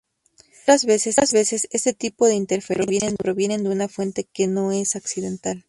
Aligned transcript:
Otras 0.63 0.85
veces, 0.85 1.67
este 1.69 1.93
tipo 1.93 2.25
de 2.25 2.33
interferencias 2.33 3.13
provienen 3.19 3.63
de 3.63 3.69
una 3.69 3.87
fuente 3.87 4.23
que 4.33 4.47
no 4.47 4.71
es 4.71 4.95
accidental. 4.95 5.59